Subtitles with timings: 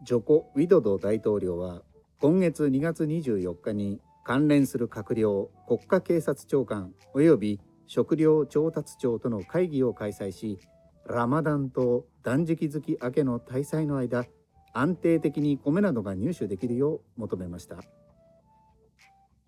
[0.00, 1.82] ジョコ・ウィドド大統領は
[2.20, 10.60] 今月2月24日に関連する閣僚国家警察長官及び食料調達庁との会議を開催し
[11.04, 14.24] ラマダンと断食月明けの大祭の間
[14.72, 17.78] 安定的に米などが入手できるよう求めました。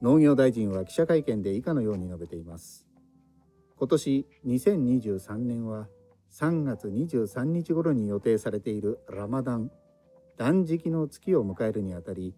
[0.02, 2.86] 農業大臣は記者会見で以下のように述べています。
[3.76, 5.86] 今年2023年は
[6.32, 9.70] 3月23日頃に予定されているラマダン
[10.40, 12.34] 断食の月を迎えるにあたり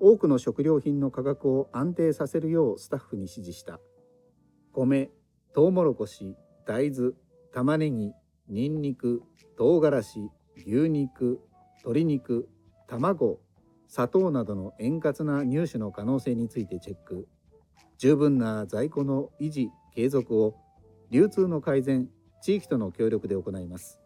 [0.00, 3.78] 多くの食料品の価格を安定させるようスタッフに指示した。
[4.72, 5.12] 米
[5.54, 6.34] トウモロコシ
[6.66, 7.12] 大豆
[7.54, 8.10] 玉ねぎ
[8.48, 9.22] にんにく
[9.56, 11.38] 唐辛子牛肉
[11.84, 12.48] 鶏肉
[12.88, 13.38] 卵
[13.86, 17.28] 砂糖などの円滑な入手の可能性についてチェック。
[17.96, 20.56] 十分な在庫の維持継続を
[21.12, 22.08] 流通の改善
[22.42, 24.00] 地域との協力で行います。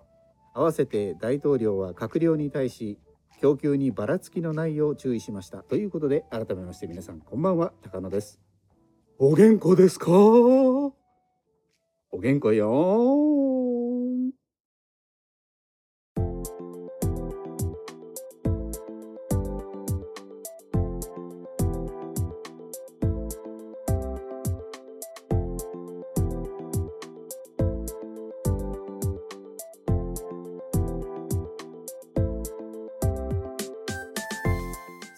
[0.53, 2.99] 合わせて大統領は閣僚に対し
[3.41, 5.63] 供給にばらつきのないよう注意しました。
[5.63, 7.73] ということで改めまして皆さんこんばんは。
[7.83, 8.39] 高野です。
[9.19, 10.11] お元気ですか？
[10.13, 10.93] お
[12.19, 13.20] 元気よ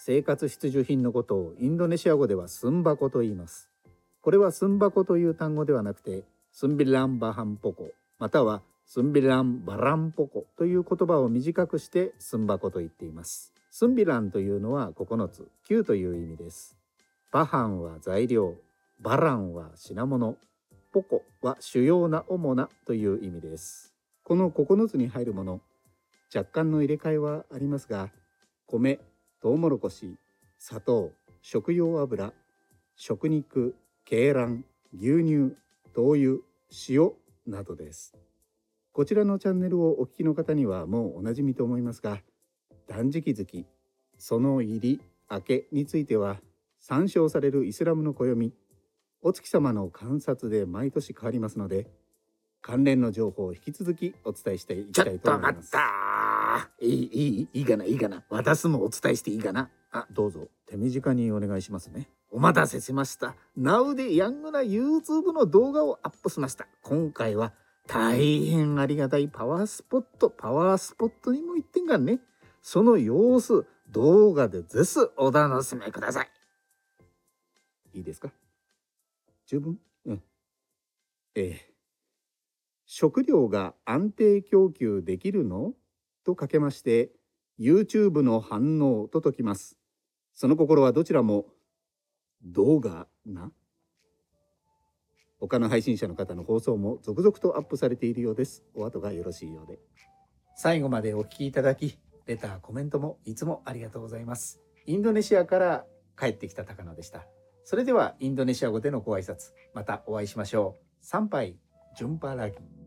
[0.05, 3.69] 生活必需品のことをインドネシア語ではスンバコと言います。
[4.19, 13.53] これはスンバコという単語ではなくて、スンビランバハンポコ、またはスンビランバランポコという言葉を短くしてスンバコと言っています。
[13.71, 16.75] スンビランというのは9つ、9という意味です。
[17.31, 18.55] バハンは材料、
[18.99, 20.35] バランは品物、
[20.91, 23.93] ポコは主要な主なという意味です。
[24.25, 25.61] この9つに入るもの、
[26.35, 28.09] 若干の入れ替えはありますが、
[28.67, 28.99] 米、
[29.43, 30.15] トウモロコシ
[30.57, 31.11] 砂糖
[31.41, 32.31] 食用油
[32.95, 33.75] 食肉
[34.09, 35.53] 鶏卵牛乳
[35.93, 36.41] 豆乳
[36.87, 37.11] 塩
[37.45, 38.15] などです
[38.93, 42.19] こちらのチャンネルをお聞きの方にはもうおなじみと思いますが
[42.87, 43.65] 断食月
[44.17, 46.37] その入り明けについては
[46.79, 48.53] 参照されるイスラムの暦
[49.21, 51.87] お月様の観察で毎年変わりますので
[52.61, 55.75] 関連の情報を引き続きお伝えしていきたいと思います。
[56.79, 58.23] いい、いい、いいかな、いいかな。
[58.29, 59.69] 私もお伝えしていいかな。
[59.91, 62.09] あ、どうぞ、手短にお願いしますね。
[62.31, 63.35] お待たせしました。
[63.57, 66.67] Now でヤングな YouTube の動画をアップしました。
[66.81, 67.53] 今回は
[67.87, 72.19] 大変ありがたいパワースポット、パワースポットにも行ってんがね。
[72.61, 76.29] その様子、動画でぜひお楽しみください。
[77.93, 78.31] いいですか？
[79.45, 79.77] 十分？
[80.05, 80.23] うん。
[81.35, 81.73] ええ。
[82.85, 85.73] 食料が安定供給できるの？
[86.23, 87.11] とかけまして
[87.59, 89.77] YouTube の反応と解きます。
[90.33, 91.45] その心はどちらも
[92.43, 93.51] 動画な
[95.39, 98.63] 他の配信者の方の放送も続々とアップされているようです。
[98.73, 99.79] お後がよろしいようで。
[100.55, 104.61] 最後までお聴きいただき、レター、コメントもいつもありがとうございます。
[104.85, 105.85] インドネシアから
[106.17, 107.25] 帰ってきた高野でした。
[107.65, 110.83] それではインドネシア語でのご挨拶、またお会いしましょう。
[111.01, 111.57] 参拝、
[111.97, 112.82] ジュンパラギ。